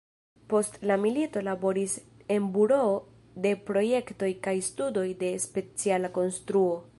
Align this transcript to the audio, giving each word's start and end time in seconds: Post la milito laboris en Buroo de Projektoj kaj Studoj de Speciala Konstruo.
Post 0.51 0.77
la 0.91 0.95
milito 1.01 1.43
laboris 1.47 1.93
en 2.37 2.47
Buroo 2.55 2.95
de 3.47 3.53
Projektoj 3.69 4.31
kaj 4.49 4.55
Studoj 4.71 5.05
de 5.21 5.31
Speciala 5.45 6.13
Konstruo. 6.19 6.75